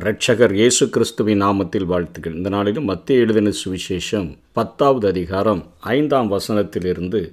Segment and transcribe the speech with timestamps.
[0.00, 7.32] ரட்சகர் இயேசு கிறிஸ்துவின் நாமத்தில் வாழ்த்துக்கள் இந்த நாளிலும் மத்திய எழுதின சுவிசேஷம் பத்தாவது அதிகாரம் ஐந்தாம் வசனத்திலிருந்து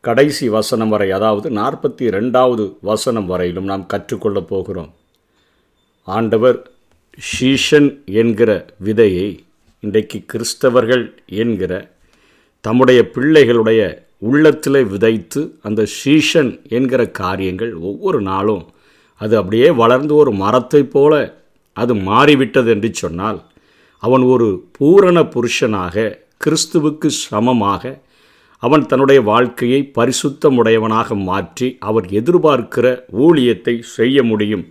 [0.00, 4.90] கடைசி வசனம் வரை அதாவது நாற்பத்தி ரெண்டாவது வசனம் வரையிலும் நாம் கற்றுக்கொள்ளப் போகிறோம்.
[6.04, 6.70] ஆண்டவர்
[7.32, 9.40] ஷீஷன் என்கிற விதையை
[9.80, 11.90] இன்றைக்கு கிறிஸ்தவர்கள் என்கிற
[12.60, 13.80] தம்முடைய பிள்ளைகளுடைய
[14.18, 18.64] உள்ளத்தில் விதைத்து அந்த ஷீஷன் என்கிற காரியங்கள் ஒவ்வொரு நாளும்
[19.16, 21.37] அது அப்படியே வளர்ந்து ஒரு மரத்தைப் போல
[21.78, 23.38] அது மாறிவிட்டது என்று சொன்னால்
[24.02, 25.94] அவன் ஒரு பூரண புருஷனாக
[26.40, 27.82] கிறிஸ்துவுக்கு சமமாக
[28.62, 32.86] அவன் தன்னுடைய வாழ்க்கையை பரிசுத்தமுடையவனாக மாற்றி அவர் எதிர்பார்க்கிற
[33.18, 34.64] ஊழியத்தை செய்ய முடியும்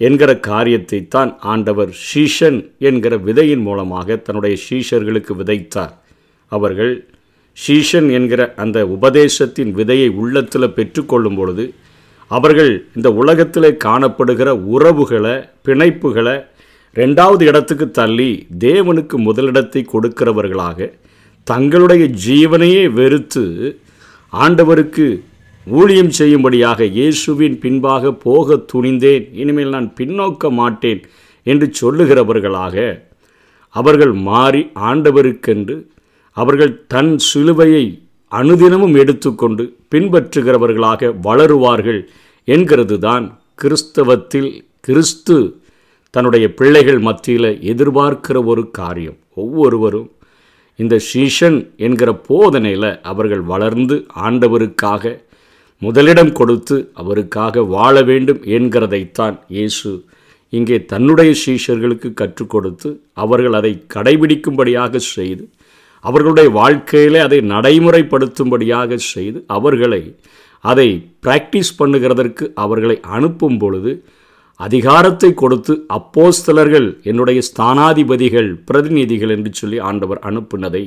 [0.00, 5.92] என்கிற காரியத்தை தான் ஆண்டவர் ஷீஷன் என்கிற விதையின் மூலமாக தன்னுடைய ஷீஷர்களுக்கு விதைத்தார்.
[6.52, 6.92] அவர்கள்
[7.56, 11.64] ஷீஷன் என்கிற அந்த உபதேசத்தின் விதையை உள்ளத்தில் பெற்றுக்கொள்ளும் பொழுது
[12.32, 15.34] அவர்கள் இந்த உலகத்திலே காணப்படுகிற உறவுகளை
[15.64, 16.36] பிணைப்புகளை
[16.96, 20.92] ரெண்டாவது இடத்துக்கு தள்ளி தேவனுக்கு முதலிடத்தை கொடுக்கிறவர்களாக
[21.46, 23.44] தங்களுடைய ஜீவனையே வெறுத்து
[24.32, 25.06] ஆண்டவருக்கு
[25.66, 29.26] ஊழியம் செய்யும்படியாக இயேசுவின் பின்பாக போக துணிந்தேன்.
[29.32, 31.00] இனிமேல் நான் பின்னோக்க மாட்டேன்
[31.46, 32.76] என்று சொல்லுகிறவர்களாக
[33.68, 35.76] அவர்கள் மாறி ஆண்டவருக்கென்று
[36.36, 37.84] அவர்கள் தன் சிலுவையை
[38.32, 42.08] அனுதினமும் எடுத்துக்கொண்டு பின்பற்றுகிறவர்களாக வளருவார்கள்
[42.48, 45.36] என்கிறது தான் கிறிஸ்தவத்தில் கிறிஸ்து
[46.10, 49.18] தன்னுடைய பிள்ளைகள் மத்தியில் எதிர்பார்க்கிற ஒரு காரியம்.
[49.34, 50.10] ஒவ்வொருவரும்
[50.78, 55.14] இந்த சீஷன் என்கிற போதனையில் அவர்கள் வளர்ந்து ஆண்டவருக்காக
[55.82, 59.90] முதலிடம் கொடுத்து அவருக்காக வாழ வேண்டும் என்கிறதைத்தான் இயேசு
[60.52, 65.44] இங்கே தன்னுடைய சீஷர்களுக்கு கற்றுக் கொடுத்து அவர்கள் அதை கடைபிடிக்கும்படியாக செய்து
[66.04, 70.14] அவர்களுடைய வாழ்க்கையிலே அதை நடைமுறைப்படுத்தும்படியாக செய்து அவர்களை
[70.64, 70.88] அதை
[71.26, 73.92] பிராக்டிஸ் பண்ணுகிறதற்கு அவர்களை அனுப்பும் பொழுது
[74.60, 80.84] அதிகாரத்தை கொடுத்து அப்போஸ்தலர்கள் என்னுடைய ஸ்தானாதிபதிகள் பிரதிநிதிகள் என்று சொல்லி ஆண்டவர் அனுப்பினதை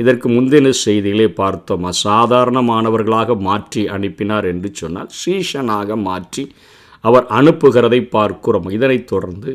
[0.00, 1.84] இதற்கு முந்தின செய்திகளை பார்த்தோம்.
[1.92, 6.44] அசாதாரணமானவர்களாக மாற்றி அனுப்பினார் என்று சொன்னால் சீஷனாக மாற்றி
[7.04, 8.68] அவர் அனுப்புகிறதை பார்க்கிறோம்.
[8.76, 9.52] இதனைத் தொடர்ந்து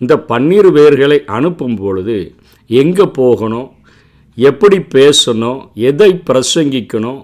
[0.00, 2.16] இந்த பன்னீர் பேர்களை அனுப்பும் பொழுது
[2.70, 3.68] எங்கே போகணும்?
[4.38, 5.60] எப்படி பேசணும்?
[5.90, 7.20] எதை பிரசங்கிக்கணும்?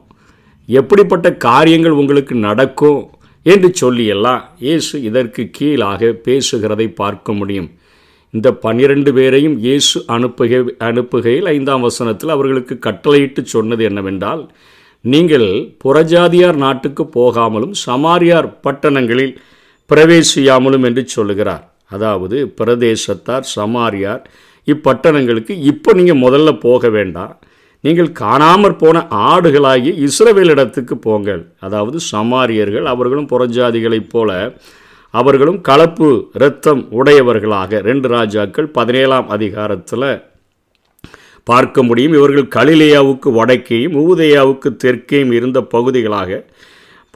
[0.79, 3.01] எப்படிப்பட்ட காரியங்கள் உங்களுக்கு நடக்கும்
[3.47, 7.69] என்று சொல்லியெல்லாம் இயேசு இதற்கு கீழாக பேசுகிறதை பார்க்க முடியும்.
[8.35, 14.43] இந்த பன்னிரண்டு பேரையும் இயேசு அனுப்புக அனுப்புகையில் ஐந்தாம் வசனத்தில் அவர்களுக்கு கட்டளையிட்டு சொன்னது என்னவென்றால்
[15.05, 15.49] நீங்கள்
[15.83, 19.35] புறஜாதியார் நாட்டுக்கு போகாமலும் சமாரியார் பட்டணங்களில்
[19.91, 21.65] பிரவேசியாமலும் என்று சொல்லுகிறார்.
[21.97, 24.23] அதாவது பிரதேசத்தார் சமாரியார்
[24.69, 27.35] இப்பட்டணங்களுக்கு இப்போ நீங்கள் முதல்ல போக வேண்டாம்.
[27.85, 31.43] நீங்கள் காணாமற் போன ஆடுகளாகி இஸ்ரவேலிடத்துக்கு போங்கள்.
[31.67, 34.31] அதாவது சமாரியர்கள் அவர்களும் புறஜாதிகளைப் போல
[35.15, 36.09] அவர்களும் கலப்பு
[36.39, 40.11] இரத்தம் உடையவர்களாக ரெண்டு ராஜாக்கள் பதினேழாம் அதிகாரத்தில்
[41.45, 42.15] பார்க்க முடியும்.
[42.19, 46.41] இவர்கள் கலிலேயாவுக்கு வடக்கேயும் ஊதையாவுக்கு தெற்கேயும் இருந்த பகுதிகளாக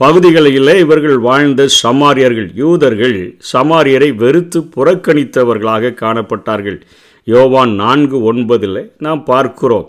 [0.01, 3.17] பகுதிகளில் இவர்கள் வாழ்ந்த சமாரியர்கள் யூதர்கள்
[3.51, 6.79] சமாரியரை வெறுத்து புறக்கணித்தவர்களாக காணப்பட்டார்கள்.
[7.23, 9.87] யோவான் நான்கு ஒன்பதில் நாம் பார்க்கிறோம்.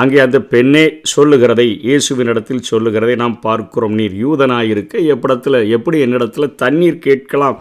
[0.00, 3.94] அங்கே அந்த பெண்ணே சொல்லுகிறதை இயேசுவினிடத்தில் சொல்லுகிறதை நாம் பார்க்கிறோம்.
[4.00, 7.56] நீர் யூதனாயிருக்க எப்படத்தில் எப்படி என்னிடத்தில் தண்ணீர் கேட்கலாம்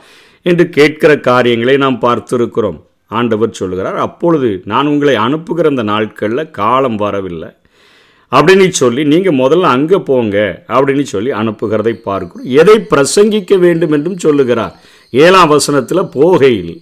[0.46, 2.78] என்று கேட்கிற காரியங்களை நாம் பார்த்திருக்கிறோம்.
[3.12, 7.50] ஆண்டவர் சொல்லுகிறார் அப்பொழுது நான் உங்களை அனுப்புகிற அந்த நாட்களில் காலம் வரவில்லை.
[8.32, 10.38] அப்படின்னு சொல்லி நீங்கள் முதல்ல அங்கே போங்க
[10.76, 12.50] அப்படின்னு சொல்லி அனுப்புகிறதை பார்க்கிறோம்.
[12.62, 13.94] எதை பிரசங்கிக்க வேண்டும்?
[13.98, 14.76] என்றும் சொல்லுகிறார்.
[15.14, 16.74] ஏழாம் வசனத்தில் போகையில்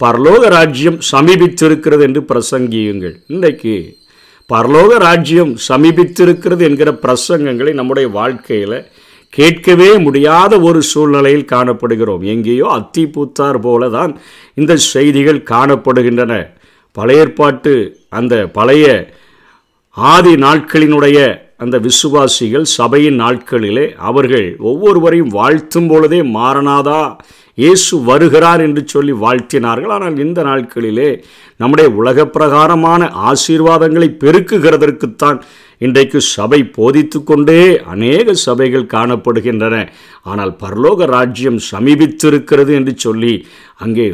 [0.00, 3.16] பரலோக ராஜ்யம் சமீபித்திருக்கிறது என்று பிரசங்கியுங்கள்.
[3.34, 3.74] இன்றைக்கு
[4.52, 8.78] பரலோக ராஜ்யம் சமீபித்திருக்கிறது என்கிற பிரசங்கங்களை நம்முடைய வாழ்க்கையில்
[9.28, 12.22] கேட்கவே முடியாத ஒரு சூழ்நிலையில் காணப்படுகிறோம்.
[12.22, 14.12] எங்கேயோ அத்தி பூத்தார் போல தான்
[14.54, 16.32] இந்த செய்திகள் காணப்படுகின்றன.
[16.92, 17.72] பழைய ஏற்பாட்டு
[18.08, 18.86] அந்த பழைய
[19.96, 21.18] ஆதி நாட்களினுடைய
[21.62, 27.02] அந்த விசுவாசிகள் சபையின் நாட்களிலே அவர்கள் ஒவ்வொருவரையும் வாழ்த்தும் பொழுதே மாறனாதா
[27.62, 29.92] இயேசு வருகிறார் என்று சொல்லி வாழ்த்தினார்கள்.
[29.96, 31.10] ஆனால் இந்த நாட்களிலே
[31.60, 35.38] நம்முடைய உலக பிரகாரமான ஆசீர்வாதங்களை பெருக்குகிறதற்குத்தான்
[35.86, 37.60] இன்றைக்கு சபை போதித்து கொண்டே
[37.94, 39.76] அநேக சபைகள் காணப்படுகின்றன.
[40.30, 43.34] ஆனால் பரலோக ராஜ்யம் சமீபித்திருக்கிறது என்று சொல்லி
[43.86, 44.06] அங்கே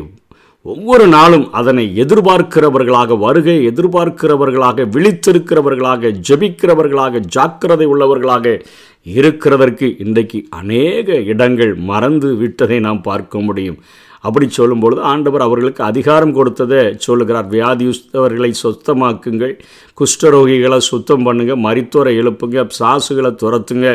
[0.65, 8.63] ஒவ்வொரு நாளும் அதனை எதிர்பார்க்கிறவர்களாக வருகை எதிர்பார்க்கிறவர்களாக விழித்திருக்கிறவர்களாக ஜபிக்கிறவர்களாக ஜாக்கிரதை உள்ளவர்களாக
[9.03, 13.79] இருக்கிறதற்கு இன்றைக்கு அநேக இடங்கள் மறந்து விட்டதை நாம் பார்க்க முடியும்.
[14.21, 17.49] அப்படி சொல்லும்பொழுது ஆண்டவர் அவர்களுக்கு அதிகாரம் கொடுத்ததை சொல்லுகிறார்.
[17.51, 19.55] வியாதியுஸ்தவர்களை சுத்தமாக்குங்கள்
[20.01, 23.89] குஷ்டரோகிகளை சுத்தம் பண்ணுங்கள் மரித்தோரை எழுப்புங்க சாசுகளை துரத்துங்க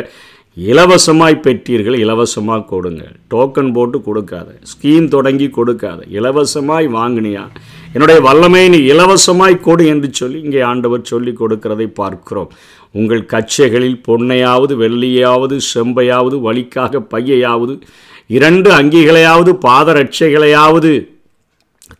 [0.56, 3.04] இலவசமாய் பெற்றீர்கள் இலவசமாக கொடுங்க.
[3.30, 4.58] டோக்கன் போட்டு கொடுக்காத.
[4.72, 6.04] ஸ்கீம் தொடங்கி கொடுக்காத.
[6.12, 7.46] இலவசமாய் வாங்கினியா?
[7.92, 12.50] என்னுடைய வல்லமை நீ இலவசமாய் கொடு என்று சொல்லி இங்கே ஆண்டவர் சொல்லி கொடுக்கிறதை பார்க்கிறோம்.
[12.92, 17.80] உங்கள் கச்சைகளில் பொன்னையாவது வெள்ளியாவது செம்பையாவது வழிக்காக பையையாவது
[18.26, 21.08] இரண்டு அங்கிகளையாவது பாதரட்சைகளையாவது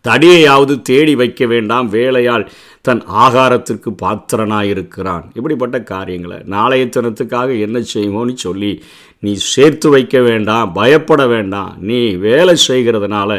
[0.09, 1.89] தடியையாவது தேடி வைக்க வேண்டாம்.
[1.89, 2.51] வேலையால்
[2.87, 5.25] தன் ஆகாரத்திற்கு பாத்திரனாயிருக்கிறான்.
[5.35, 8.73] இப்படிப்பட்ட காரியங்களை நாளைய தினத்துக்காக என்ன செய்வோன்னு சொல்லி
[9.25, 11.71] நீ சேர்த்து வைக்க வேண்டாம் பயப்பட வேண்டாம்.
[11.89, 13.31] நீ வேலை செய்கிறதுனால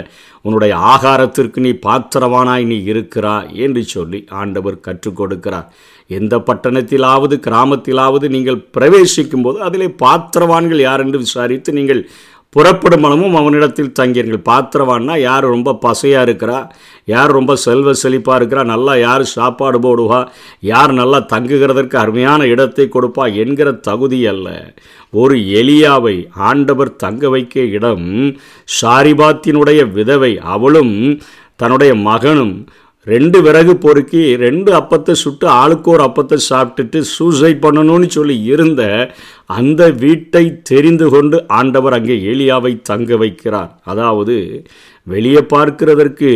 [0.42, 5.68] உன்னுடைய ஆகாரத்திற்கு நீ பாத்திரவானாய் நீ இருக்கிறா என்று சொல்லி ஆண்டவர் கற்றுக் கொடுக்கிறார்.
[6.07, 12.01] எந்த பட்டணத்திலாவது கிராமத்திலாவது நீங்கள் பிரவேசிக்கும் போது அதிலே பாத்திரவான்கள் யார் என்று விசாரித்து நீங்கள்
[12.50, 16.71] புறப்படும் மனமும் அவனிடத்தில் தங்கியிருங்கள் பாத்திரவான்னா யார் ரொம்ப பசையாக இருக்கிறா?
[17.06, 18.63] யார் ரொம்ப செல்வ செழிப்பாக இருக்கிறா?
[18.63, 20.27] நல்லா யார் சாப்பாடு போடுவா?
[20.59, 24.74] யார் நல்லா தங்குகிறதற்கு அருமையான இடத்தை கொடுப்பா என்கிற தகுதி அல்ல.
[25.09, 28.33] ஒரு எலியாவை ஆண்டவர் தங்க வைக்க இடம்
[28.81, 31.21] சாரிபாத்தினுடைய விதவை அவளும்
[31.56, 32.68] தன்னுடைய மகனும்
[33.12, 38.84] ரெண்டு விறகு பொறுக்கி ரெண்டு அப்பத்தை சுட்டு ஆளுக்கு ஒரு அப்பத்தை சாப்பிட்டுட்டு சூசைட் பண்ணணும்னு சொல்லி இருந்த
[39.57, 43.72] அந்த வீட்டை தெரிந்து கொண்டு ஆண்டவர் அங்கே ஏலியாவை தங்க வைக்கிறார்.
[43.92, 44.38] அதாவது
[45.07, 46.31] வெளியே பார்க்கிறதற்கு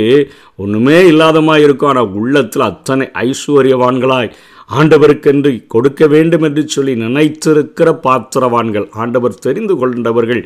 [0.63, 1.91] ஒன்றுமே இல்லாதமாக இருக்கும்.
[1.91, 4.31] ஆனால் உள்ளத்தில் அத்தனை ஐஸ்வர்யவான்களாய்
[4.69, 10.41] ஆண்டவருக்கென்று கொடுக்க வேண்டும் என்று சொல்லி நினைத்திருக்கிற பாத்திரவான்கள் ஆண்டவர் தெரிந்து கொண்டவர்கள்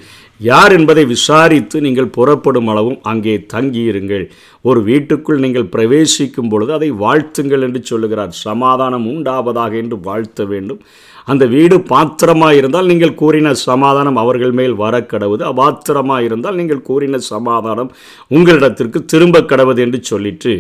[0.50, 4.26] யார் என்பதை விசாரித்து நீங்கள் புறப்படும் அளவும் அங்கே தங்கியிருங்கள்.
[4.62, 8.32] ஒரு வீட்டுக்குள் நீங்கள் பிரவேசிக்கும் பொழுது அதை வாழ்த்துங்கள் என்று சொல்லுகிறார்.
[8.48, 10.82] சமாதானம் உண்டாவதாக என்று வாழ்த்த வேண்டும்.
[11.26, 15.44] அந்த வீடு பாத்திரமாக இருந்தால் நீங்கள் கூறின சமாதானம் அவர்கள் மேல் வர கடவுது.
[15.52, 17.92] அபாத்திரமாக இருந்தால் நீங்கள் கூறின சமாதானம்
[18.36, 20.54] உங்களிடத்திற்கு திரும்ப கடவுது என்று சொல்லிட்டு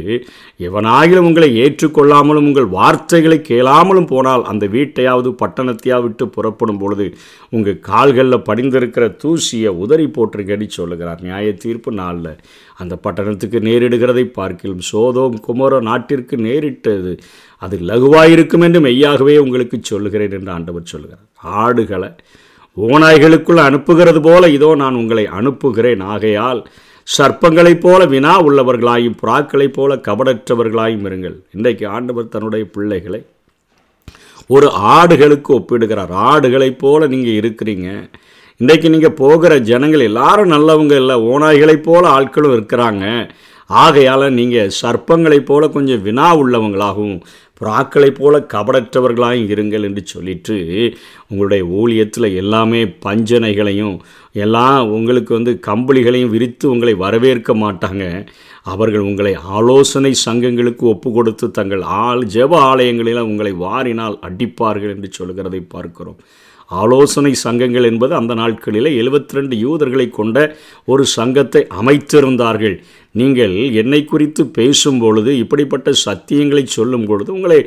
[0.67, 7.07] எவனாகிலும் உங்களை ஏற்றுக்கொள்ளாமலும் உங்கள் வார்த்தைகளை கேளாமலும் போனால் அந்த வீட்டையாவது பட்டணத்தையாவது விட்டு புறப்படும் பொழுது
[7.49, 11.21] உங்கள் கால்களில் படிந்திருக்கிற தூசியை உதறி போட்டிருக்கடி சொல்லுகிறார்.
[11.21, 12.37] நியாய தீர்ப்பு நாளில்.
[12.77, 17.19] அந்த பட்டணத்துக்கு நேரிடுகிறதை பார்க்கிலும் சோதோம் குமரோ நாட்டிற்கு நேரிட்டது.
[17.57, 21.27] அது லகுவாயிருக்கும் என்று மெய்யாகவே உங்களுக்கு சொல்லுகிறேன் என்று ஆண்டவர் சொல்லுகிறார்.
[21.43, 22.09] ஆடுகளை
[22.77, 25.99] ஓநாய்களுக்குள் அனுப்புகிறது போல இதோ நான் உங்களை அனுப்புகிறேன்.
[25.99, 26.61] ஆகையால்
[27.17, 31.35] சர்ப்பங்களைப் போல வினா உள்ளவர்களாயும் புறாக்களைப் போல கபடற்றவர்களாயும் இருங்கள்.
[31.53, 33.21] இன்றைக்கு ஆண்டவர் தன்னுடைய பிள்ளைகளை
[34.47, 36.11] ஒரு ஆடுகளுக்கு ஒப்பிடுகிறார்.
[36.11, 37.89] ஆடுகளைப் போல நீங்கள் இருக்கிறீங்க.
[38.61, 43.05] இன்றைக்கு நீங்கள் போகிற ஜனங்கள் எல்லாரும் நல்லவங்க இல்லை ஓநாய்களைப் போல ஆட்களும் இருக்கிறாங்க.
[43.69, 47.17] ஆகையால் நீங்கள் சர்ப்பங்களைப் போல கொஞ்சம் வினா உள்ளவங்களாகவும்
[47.59, 50.55] புறாக்களைப் போல கபடற்றவர்களாகவும் இருங்கள் என்று சொல்லிட்டு
[51.27, 53.95] உங்களுடைய ஊழியத்தில் எல்லாமே பஞ்சனைகளையும்
[54.43, 58.27] எல்லாம் உங்களுக்கு வந்து கம்பளிகளையும் விரித்து உங்களை வரவேற்க மாட்டாங்க.
[58.73, 65.61] அவர்கள் உங்களை ஆலோசனை சங்கங்களுக்கு ஒப்பு கொடுத்து தங்கள் ஆள் ஜெப ஆலயங்களில் உங்களை வாரினால் அடிப்பார்கள் என்று சொல்கிறதை
[65.69, 66.19] பார்க்கிறோம்.
[66.81, 70.37] ஆலோசனை சங்கங்கள் என்பது அந்த நாட்களில் எழுபத்தி ரெண்டு யூதர்களை கொண்ட
[70.85, 72.75] ஒரு சங்கத்தை அமைத்திருந்தார்கள்.
[73.15, 77.59] நீங்கள் என்னை குறித்து பேசும் பொழுது இப்படிப்பட்ட சத்தியங்களை சொல்லும் பொழுது உங்களை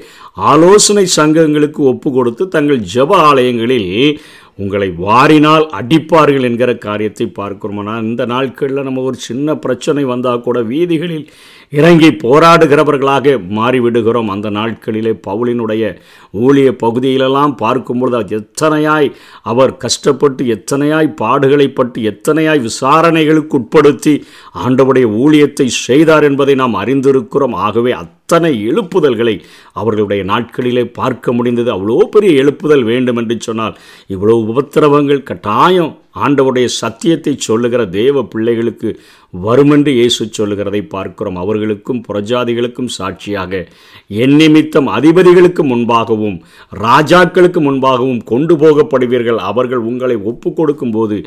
[0.53, 4.21] ஆலோசனை சங்கங்களுக்கு ஒப்பு கொடுத்து தங்கள் ஜெப ஆலயங்களில்
[4.59, 7.79] உங்களை வாரினால் அடிப்பார்கள் என்கிற காரியத்தை பார்க்கிறோம்?
[7.79, 11.27] ஆனால் இந்த நாட்களில் நம்ம ஒரு சின்ன பிரச்சனை வந்தால் கூட வீதிகளில்
[11.73, 14.31] இறங்கி போராடுகிறவர்களாக மாறிவிடுகிறோம்.
[14.35, 15.83] அந்த நாட்களிலே பவுலினுடைய
[16.45, 19.09] ஊழிய பகுதியிலெல்லாம் பார்க்கும்பொழுது எத்தனையாய்
[19.43, 24.15] அவர் கஷ்டப்பட்டு எத்தனையாய் பாடுகளை பட்டு எத்தனையாய் விசாரணைகளுக்கு உட்படுத்தி
[24.65, 27.55] ஆண்டவுடைய ஊழியத்தை செய்தார் என்பதை நாம் அறிந்திருக்கிறோம்.
[27.67, 27.93] ஆகவே
[28.29, 29.35] அத்தனை எழுப்புதல்களை
[29.81, 31.71] அவர்களுடைய நாட்களிலே பார்க்க முடிந்தது.
[31.75, 33.77] அவ்வளோ பெரிய எழுப்புதல் வேண்டும் என்று சொன்னால்
[34.15, 35.93] இவ்வளோ உபத்திரவங்கள் கட்டாயம்
[36.25, 38.91] ஆண்டவருடைய சத்தியத்தை சொல்லுகிற தேவ பிள்ளைகளுக்கு
[39.45, 41.39] வருமென்று இயேசு சொல்லுகிறதை பார்க்கிறோம்.
[41.43, 43.53] அவர்களுக்கும் புறஜாதிகளுக்கும் சாட்சியாக
[44.25, 46.39] என் நிமித்தம் அதிபதிகளுக்கு முன்பாகவும்
[46.87, 49.41] ராஜாக்களுக்கு முன்பாகவும் கொண்டு போகப்படுவீர்கள்.
[49.51, 51.19] அவர்கள் உங்களை ஒப்பு கொடுக்கும்போது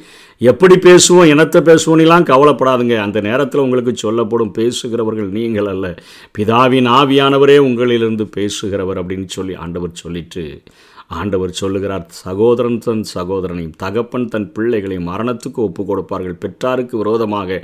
[0.52, 1.30] எப்படி பேசுவோம்?
[1.34, 2.98] இனத்தை பேசுவோன்னெலாம் கவலைப்படாதுங்க.
[3.06, 5.88] அந்த நேரத்தில் உங்களுக்கு சொல்லப்படும் பேசுகிறவர்கள் நீங்கள் அல்ல.
[6.38, 10.44] பிதாவின் ஆவியானவரே உங்களிலிருந்து பேசுகிறவர் அப்படின்னு சொல்லி ஆண்டவர் சொல்லிட்டு
[11.18, 17.58] ஆண்டவர் சொல்லுகிறார் சகோதரன் தன் சகோதரனையும் தகப்பன் தன் பிள்ளைகளையும் மரணத்துக்கு ஒப்பு கொடுப்பார்கள் பெற்றாருக்கு விரோதமாக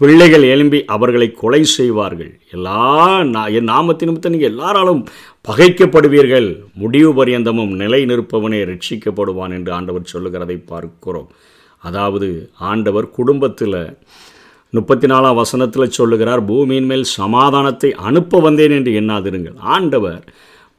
[0.00, 2.32] பிள்ளைகள் எழும்பி அவர்களை கொலை செய்வார்கள்.
[2.56, 2.82] எல்லா
[3.58, 5.00] என் நாமத்தின் நிமித்தம் நீங்கள் எல்லாராலும்
[5.48, 6.48] பகைக்கப்படுவீர்கள்.
[6.82, 11.30] முடிவு பரியந்தமும் நிலை நிற்பவனே ரட்சிக்கப்படுவான் என்று ஆண்டவர் சொல்லுகிறதை பார்க்கிறோம்.
[11.82, 12.28] அதாவது
[12.70, 13.80] ஆண்டவர் குடும்பத்தில்
[14.72, 19.56] முப்பத்தி நாலாம் வசனத்தில் சொல்லுகிறார் பூமியின் மேல் சமாதானத்தை அனுப்ப வந்தேன் என்று எண்ணாதிருங்கள்.
[19.76, 20.22] ஆண்டவர்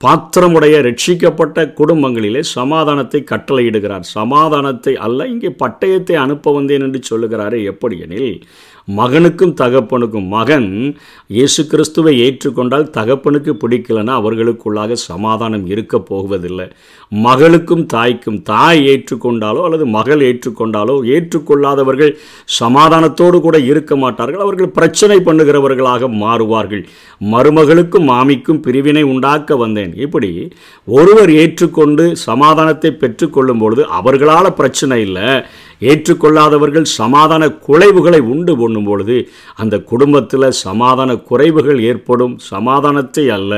[0.02, 4.06] பாத்திரமுடைய ரட்சிக்கப்பட்ட குடும்பங்களிலே சமாதானத்தை கட்டளையிடுகிறார்.
[4.18, 8.32] சமாதானத்தை அல்ல இங்கே பட்டயத்தை அனுப்ப வந்தேன் என்று சொல்லுகிறாரே எப்படி எனில்
[8.88, 10.96] மகனுக்கும் தகப்பனுக்கும் மகன்
[11.30, 16.68] இயேசு கிறிஸ்துவை ஏற்றுக்கொண்டால் தகப்பனுக்கு பிடிக்கலன்னா அவர்களுக்குள்ளாக சமாதானம் இருக்க போவதில்லை.
[17.12, 22.14] மகளுக்கும் தாய்க்கும் தாய் ஏற்றுக்கொண்டாலோ அல்லது மகள் ஏற்றுக்கொண்டாலோ ஏற்றுக்கொள்ளாதவர்கள்
[22.60, 24.46] சமாதானத்தோடு கூட இருக்க மாட்டார்கள்.
[24.48, 26.84] அவர்கள் பிரச்சனை பண்ணுகிறவர்களாக மாறுவார்கள்.
[27.34, 29.94] மருமகளுக்கும் மாமிக்கும் பிரிவினை உண்டாக்க வந்தேன்.
[29.96, 30.52] இப்படி
[30.88, 35.28] ஒருவர் ஏற்றுக்கொண்டு சமாதானத்தை பெற்றுக்கொள்ளும் பொழுது அவர்களால் பிரச்சனை இல்லை.
[35.90, 39.18] ஏற்றுக்கொள்ளாதவர்கள் சமாதான குலைவுகளை உண்டு பண்ணும் பொழுது
[39.56, 42.36] அந்த குடும்பத்தில் சமாதான குறைவுகள் ஏற்படும்.
[42.52, 43.54] சமாதானத்தை அல்ல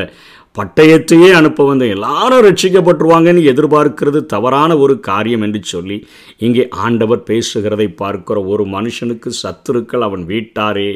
[0.55, 5.97] பட்டயத்தையே அனுப்ப வந்த எல்லாரும் ரட்சிக்கப்பட்டுருவாங்கன்னு எதிர்பார்க்கிறது தவறான ஒரு காரியம் என்று சொல்லி
[6.37, 10.91] இங்கே ஆண்டவர் பேசுகிறதை பார்க்கிற ஒரு மனுஷனுக்கு சத்துருக்கள் அவன் வீட்டாரே.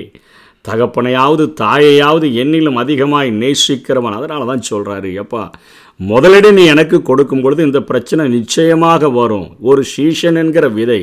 [0.65, 4.17] தகப்பனையாவது தாயையாவது என்னிலும் அதிகமாய் நேசிக்கிறவன்.
[4.19, 5.43] அதனால தான் சொல்கிறாரு எப்பா
[5.99, 9.55] முதலடி நீ எனக்கு கொடுக்கும் பொழுது இந்த பிரச்சனை நிச்சயமாக வரும்.
[9.61, 10.99] ஒரு சீஷன் என்கிற விதை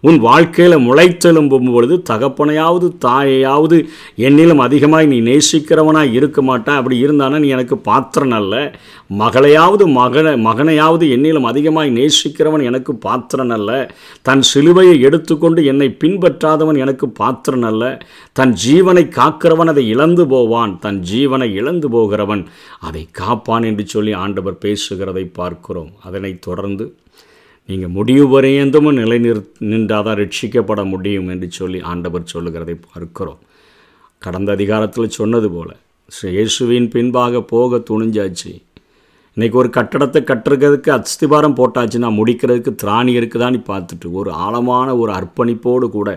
[0.00, 3.84] உன் வாழ்க்கையில் முளைத்தெலும்பும் பொழுது தகப்பனையாவது தாயையாவது
[4.16, 8.74] என்னிலும் அதிகமாக நீ நேசிக்கிறவனாக இருக்க மாட்டான் அப்படி இருந்தானா நீ எனக்கு பாத்திரம் அல்ல.
[9.18, 13.94] மகளையாவது மகனை மகனையாவது என்னிலும் அதிகமாக நேசிக்கிறவன் எனக்கு பாத்திரன் அல்ல.
[14.22, 17.98] தன் சிலுவையை எடுத்துக்கொண்டு என்னை பின்பற்றாதவன் எனக்கு பாத்திரன் அல்ல.
[18.32, 20.78] தன் ஜீவனை காக்கிறவன் அதை இழந்து போவான்.
[20.80, 22.44] தன் ஜீவனை இழந்து போகிறவன்
[22.80, 25.92] அதை காப்பான் என்று சொல்லி ஆண்டவர் பேசுகிறதை பார்க்கிறோம்.
[26.02, 26.84] அதனைத் தொடர்ந்து
[27.68, 33.40] நீங்கள் முடிவு வரையந்தமும் நிலை நின்றால் நின்றாதான் ரட்சிக்கப்பட முடியும் என்று சொல்லி ஆண்டவர் சொல்லுகிறதை பார்க்கிறோம்.
[34.18, 35.74] கடந்த அதிகாரத்தில் சொன்னது போல்
[36.36, 38.52] இயேசுவின் பின்பாக போக துணிஞ்சாச்சு.
[39.36, 46.10] இன்றைக்கி ஒரு கட்டடத்தை கட்டுறதுக்கு அஸ்திபாரம் போட்டாச்சுன்னா முடிக்கிறதுக்கு திராணி இருக்குதான்னு பார்த்துட்டு ஒரு ஆழமான ஒரு அர்ப்பணிப்போடு கூட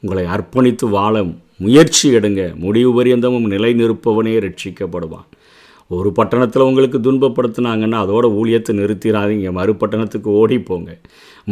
[0.00, 1.24] உங்களை அர்ப்பணித்து வாழ
[1.58, 2.42] முயற்சி எடுங்க.
[2.64, 5.28] முடிவு பரியந்தமும் நிலை நிற்பவனே ரட்சிக்கப்படுவான்.
[5.98, 10.90] ஒரு பட்டணத்தில் உங்களுக்கு துன்பப்படுத்தினாங்கன்னா அதோட ஊழியத்தை நிறுத்திடாதீங்க மறுபட்டணத்துக்கு ஓடிப்போங்க.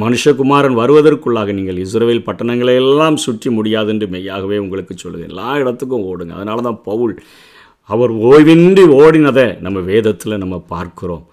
[0.02, 5.24] மனுஷகுமாரன் வருவதற்குள்ளாக நீங்கள் இஸ்ரேல் பட்டணங்களை எல்லாம் சுற்றி முடியாது என்று மெய்யாகவே உங்களுக்கு சொல்லுது.
[5.30, 6.34] எல்லா இடத்துக்கும் ஓடுங்க.
[6.38, 7.14] அதனால தான் பவுல்
[7.90, 11.24] அவர் ஓய்வின்றி ஓடினதை நம்ம வேதத்தில் நம்ம பார்க்கிறோம்.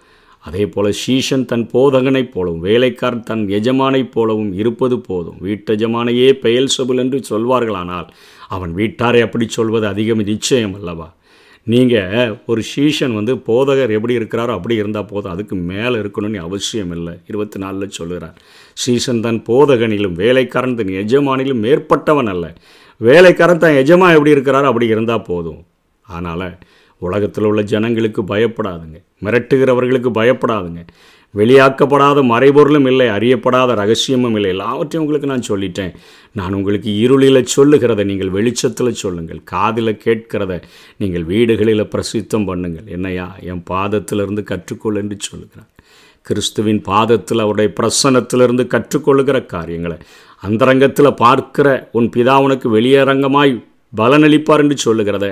[0.43, 5.39] அதே போல் சீஷன் தன் போதகனைப் போலவும் வேலைக்காரன் தன் எஜமானைப் போலவும் இருப்பது போதும்.
[5.47, 8.07] வீட்டெஜமானையே பெயல் சொபுல் என்று சொல்வார்களானால்
[8.55, 11.07] அவன் வீட்டாரை அப்படி சொல்வது அதிகம் நிச்சயம் அல்லவா?
[11.71, 15.31] நீங்கள் ஒரு சீஷன் வந்து போதகர் எப்படி இருக்கிறாரோ அப்படி இருந்தால் போதும்.
[15.31, 17.13] அதுக்கு மேலே இருக்கணும்னு அவசியம் இல்லை.
[17.27, 18.37] இருபத்தி நாலில் சொல்லுகிறார்
[18.73, 22.53] சீசன் தன் போதகனிலும் வேலைக்காரன் தன் எஜமானிலும் மேற்பட்டவன் அல்ல.
[22.97, 25.65] வேலைக்காரன் தன் எஜமா எப்படி இருக்கிறாரோ அப்படி இருந்தால் போதும்.
[26.01, 26.57] அதனால்
[26.97, 28.99] உலகத்தில் உள்ள ஜனங்களுக்கு பயப்படாதுங்க.
[29.23, 30.81] மிரட்டுகிறவர்களுக்கு பயப்படாதுங்க.
[31.39, 34.51] வெளியாக்கப்படாத மறைபொருளும் இல்லை அறியப்படாத ரகசியமும் இல்லை.
[34.55, 35.93] எல்லாவற்றையும் உங்களுக்கு நான் சொல்லிட்டேன்.
[36.39, 39.41] நான் உங்களுக்கு இருளில் சொல்லுகிறத நீங்கள் வெளிச்சத்தில் சொல்லுங்கள்.
[39.53, 40.53] காதில் கேட்கிறத
[41.03, 42.87] நீங்கள் வீடுகளில் பிரசித்தம் பண்ணுங்கள்.
[42.97, 43.27] என்னையா?
[43.51, 45.71] என் பாதத்திலிருந்து கற்றுக்கொள் என்று சொல்லுகிறார்.
[46.25, 49.97] கிறிஸ்துவின் பாதத்தில் அவருடைய பிரசனத்திலிருந்து கற்றுக்கொள்ளுகிற காரியங்களை
[50.43, 51.67] அந்தரங்கத்தில் பார்க்கிற
[51.97, 53.53] உன் பிதா உனக்கு வெளியரங்கமாய்
[53.93, 55.27] பலனளிப்பார் என்று சொல்லுகிறத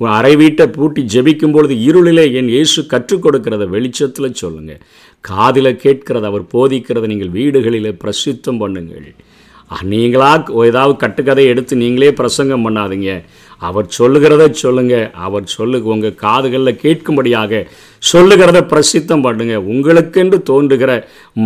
[0.00, 4.80] உன் அறை வீட்டை பூட்டி ஜெபிக்கும் பொழுது இருளிலே என் இயேசு கற்றுக் கொடுக்கிறத வெளிச்சத்தில் சொல்லுங்கள்
[5.30, 9.06] காதில் கேட்கிறத அவர் போதிக்கிறத நீங்கள் வீடுகளில் பிரசித்தம் பண்ணுங்கள்.
[9.90, 13.12] நீங்களாக ஏதாவது கட்டுக்கதை எடுத்து நீங்களே பிரசங்கம் பண்ணாதீங்க.
[13.68, 14.94] அவர் சொல்லுகிறத சொல்லுங்க.
[15.26, 17.62] அவர் சொல்லு உங்கள் காதுகளில் கேட்கும்படியாக
[18.02, 19.56] சொல்லுகிறத பிரசித்தம் பண்ணுங்க.
[19.72, 20.90] உங்களுக்கென்று தோன்றுகிற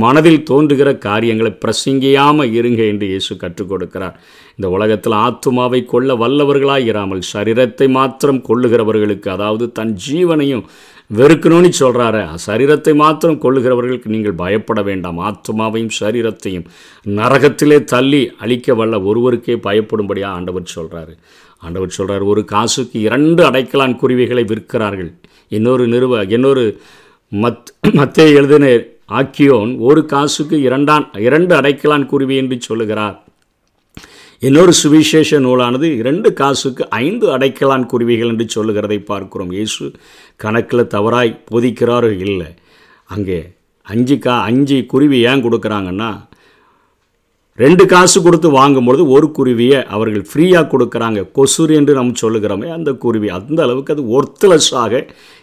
[0.02, 4.18] மனதில் தோன்றுகிற காரியங்களை பிரசங்கியாமல் இருங்க என்று இயேசு கற்றுக் கொடுக்கிறார்.
[4.58, 10.66] இந்த உலகத்தில் ஆத்துமாவை கொள்ள வல்லவர்களாக இராமல் சரீரத்தை மாத்திரம் கொள்ளுகிறவர்களுக்கு அதாவது தன் ஜீவனையும்
[11.10, 15.18] வெறுக்கணும்னு சொல்கிறாரு சரீரத்தை மாத்திரம் கொள்ளுகிறவர்களுக்கு நீங்கள் பயப்பட வேண்டாம்.
[15.28, 16.66] ஆத்மாவையும் சரீரத்தையும்
[17.18, 21.14] நரகத்திலே தள்ளி அழிக்க வல்ல ஒருவருக்கே பயப்படும்படியாக ஆண்டவர் சொல்கிறாரு
[21.58, 25.10] ஆண்டவர் சொல்கிறார் ஒரு காசுக்கு இரண்டு அடைக்கலான் குருவிகளை விற்கிறார்கள்.
[25.48, 26.64] இன்னொரு நிறுவ இன்னொரு
[27.32, 28.66] மத் மத்திய எழுதின
[29.18, 33.16] ஆக்கியோன் ஒரு காசுக்கு இரண்டான் இரண்டு அடைக்கலான் குருவி என்று சொல்லுகிறார்.
[34.38, 39.50] இன்னொரு சுவிசேஷ நூலானது இரண்டு காசுக்கு ஐந்து அடைக்கலான் குருவிகள் என்று சொல்லுகிறதை பார்க்கிறோம்.
[39.50, 39.84] இயேசு
[40.36, 42.50] கணக்கில் தவறாய் போதிக்கிறாரோ இல்லை.
[43.04, 43.38] அங்கே
[43.86, 46.10] அஞ்சு கா அஞ்சு குருவி ஏன் கொடுக்குறாங்கன்னா
[47.58, 51.20] ரெண்டு காசு கொடுத்து வாங்கும்பொழுது ஒரு குருவியை அவர்கள் ஃப்ரீயாக கொடுக்குறாங்க.
[51.36, 55.00] கொசுர் என்று நம்ம சொல்லுகிறோமே அந்த குருவி அந்த அளவுக்கு அது ஒர்த்லெஸ்ஸாக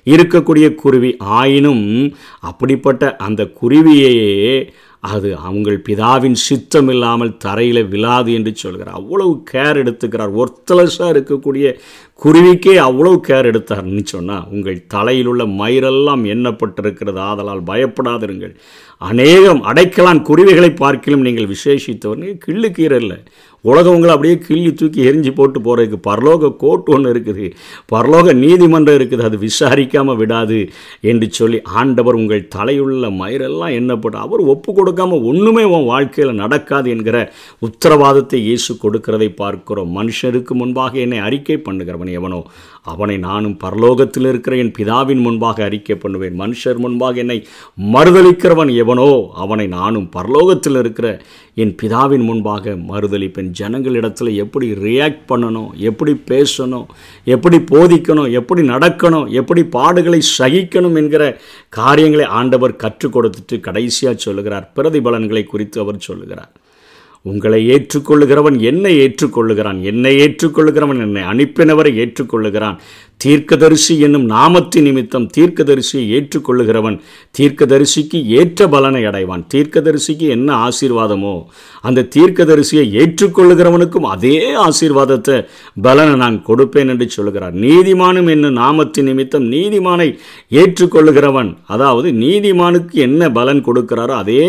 [0.07, 1.85] இருக்கக்கூடிய குருவி ஆயினும்
[2.41, 4.71] அப்படிப்பட்ட அந்த குருவியையே
[5.11, 8.95] அது அவங்கள் பிதாவின் சித்தம் இல்லாமல் தரையில் விழாது என்று சொல்கிறார்.
[8.95, 10.33] அவ்வளவு கேர் எடுத்துக்கிறார்.
[10.41, 11.65] ஒர்த்தலஸாக இருக்கக்கூடிய
[12.23, 17.19] குருவிக்கே அவ்வளவு கேர் எடுத்தார்னு சொன்னால் உங்கள் தலையில் உள்ள மயிரெல்லாம் எண்ணப்பட்டிருக்கிறது.
[17.29, 18.53] ஆதலால் பயப்படாதிருங்கள்.
[18.97, 23.15] அநேகம் அடைக்கலான் குருவிகளை பார்க்கிலும் நீங்கள் விசேஷித்தவர் கிள்ளுக்கீரல்ல
[23.65, 27.45] உலகவங்களை அப்படியே கிள்ளி தூக்கி எரிஞ்சு போட்டு போகிறதுக்கு பரலோக கோர்ட் ஒன்று இருக்குது.
[27.93, 29.23] பரலோக நீதிமன்றம் இருக்குது.
[29.29, 30.59] அது விசாரிக்காமல் விடாது
[31.11, 37.17] என்று சொல்லி ஆண்டவர் உங்கள் தலையுள்ள மயிரெல்லாம் எண்ணப்பட்டு அவர் ஒப்பு கொடுக்காம ஒன்றுமே உன் வாழ்க்கையில் நடக்காது என்கிற
[37.67, 39.91] உத்தரவாதத்தை இயேசு கொடுக்கிறதை பார்க்கிறோம்.
[39.99, 42.41] மனுஷருக்கு முன்பாக என்னை அறிக்கை பண்ணுகிறவன் எவனோ
[42.91, 46.35] அவனை நானும் பரலோகத்தில் இருக்கிற என் பிதாவின் முன்பாக அறிக்கை பண்ணுவேன்.
[46.41, 47.37] மனுஷர் முன்பாக என்னை
[47.93, 49.07] மறுதளிக்கிறவன் எவனோ
[49.43, 51.07] அவனை நானும் பரலோகத்தில் இருக்கிற
[51.55, 56.85] என் பிதாவின் முன்பாக மறுதளிப்பேன் ஜனங்களிடத்தில் எப்படி ரியாக்ட் பண்ணணும் எப்படி பேசணும்
[57.25, 64.71] எப்படி போதிக்கணும் எப்படி நடக்கணும் எப்படி பாடுகளை சகிக்கணும் என்கிற காரியங்களை ஆண்டவர் கற்றுக் கொடுத்துட்டு கடைசியாக சொல்லுகிறார்.
[64.75, 66.51] பிரதிபலன்களை குறித்து அவர் சொல்லுகிறார்.
[67.21, 69.81] உங்களை ஏற்றுக்கொள்ளுகிறவன் என்னை ஏற்றுக்கொள்ளுகிறான்.
[69.81, 72.77] என்னை ஏற்றுக்கொள்ளுகிறவன் என்னை அனுப்பினவரை ஏற்றுக்கொள்ளுகிறான்.
[73.23, 76.97] தீர்க்கதரிசி என்னும் நாமத்தின் நிமித்தம் தீர்க்கதரிசியை ஏற்றுக்கொள்ளுகிறவன்
[77.37, 79.43] தீர்க்கதரிசிக்கு ஏற்ற பலனை அடைவான்.
[79.53, 81.35] தீர்க்கதரிசிக்கு என்ன ஆசீர்வாதமோ
[81.81, 85.37] அந்த தீர்க்கதரிசியை ஏற்றுக்கொள்ளுகிறவனுக்கும் அதே ஆசீர்வாதத்தை
[85.81, 90.09] பலனை நான் கொடுப்பேன் என்று சொல்கிறார் நீதிமானும் என்னும் நாமத்தின் நிமித்தம் நீதிமானை
[90.61, 94.43] ஏற்றுக்கொள்ளுகிறவன் அதாவது நீதிமானுக்கு என்ன பலன் கொடுக்கிறாரோ அதே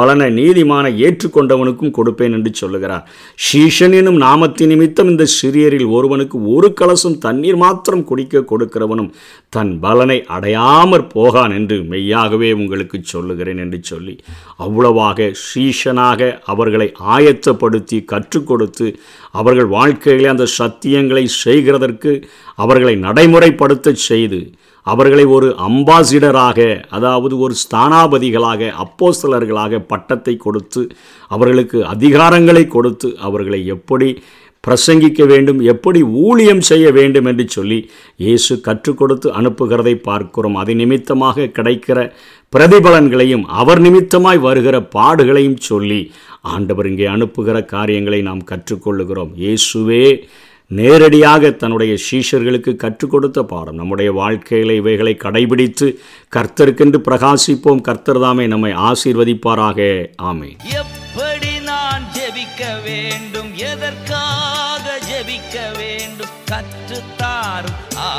[0.00, 3.04] பலனை நீதிமானை ஏற்றுக்கொண்டவனுக்கும் கொடுப்பேன் என்று சொல்லுகிறார்.
[3.38, 9.10] ஷீஷன் எனும் நாமத்தின் நிமித்தம் இந்த சிறியரில் ஒருவனுக்கு ஒரு கலசம் தண்ணீர் மாத்திரம் குடிக்க கொடுக்கிறவனும்
[9.50, 14.14] தன் பலனை அடையாமற் போகான் என்று மெய்யாகவே உங்களுக்கு சொல்லுகிறேன் என்று சொல்லி
[14.60, 18.88] அவ்வளவாக ஸ்ரீஷனாக அவர்களை ஆயத்தப்படுத்தி கற்றுக் கொடுத்து
[19.34, 22.12] அவர்கள் வாழ்க்கையிலே அந்த சத்தியங்களை செய்கிறதற்கு
[22.58, 24.40] அவர்களை நடைமுறைப்படுத்தச் செய்து
[24.86, 26.58] அவர்களை ஒரு அம்பாசிடராக
[26.90, 30.82] அதாவது ஒரு ஸ்தானாபதிகளாக அப்போஸ்தலர்களாக பட்டத்தை கொடுத்து
[31.30, 34.08] அவர்களுக்கு அதிகாரங்களை கொடுத்து அவர்களை எப்படி
[34.66, 37.78] பிரசங்கிக்க வேண்டும் எப்படி ஊழியம் செய்ய வேண்டும் என்று சொல்லி
[38.24, 40.58] இயேசு கற்றுக் கொடுத்து அனுப்புகிறதை பார்க்கிறோம்.
[40.62, 41.98] அது நிமித்தமாக கிடைக்கிற
[42.56, 46.00] பிரதிபலன்களையும் அவர் நிமித்தமாய் வருகிற பாடுகளையும் சொல்லி
[46.54, 49.32] ஆண்டவர் இங்கே அனுப்புகிற காரியங்களை நாம் கற்றுக்கொள்ளுகிறோம்.
[49.42, 50.04] இயேசுவே
[50.78, 55.88] நேரடியாக தன்னுடைய சீஷர்களுக்கு கற்றுக் கொடுத்த பாடம் நம்முடைய வாழ்க்கையில் இவைகளை கடைபிடித்து
[56.36, 57.84] கர்த்தருக்கென்று பிரகாசிப்போம்.
[57.88, 59.80] கர்த்தர் தாமே நம்மை ஆசீர்வதிப்பாராக.
[60.30, 60.50] ஆமே
[60.80, 63.50] எப்படி நான் ஜெபிக்க வேண்டும்?
[63.72, 64.29] எதற்காக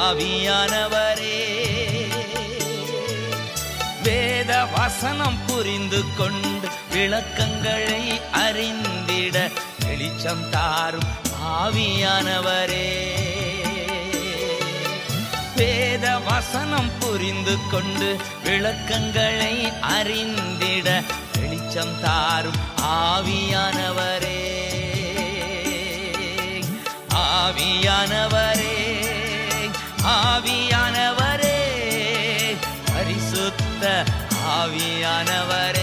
[0.01, 1.39] ஆவியானவரே.
[4.03, 9.49] வேத வசனம் புரிந்து கொண்டு விளக்கங்களை அறிந்திட
[9.85, 11.09] வெளிச்சம் தாரும்
[11.43, 12.89] ஆவியானவரே.
[15.55, 21.01] வேத வசனம் புரிந்து கொண்டு விளக்கங்களை அறிந்திட
[21.39, 24.39] வெளிச்சம் தாரும் ஆவியானவரே.
[27.15, 28.80] ஆவியானவரே.
[30.31, 31.59] ஆவியானவரே
[32.91, 33.83] பரிசுத்த
[34.59, 35.80] ஆவியானவரே.